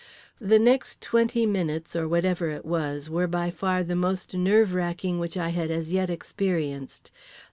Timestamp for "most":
3.95-4.33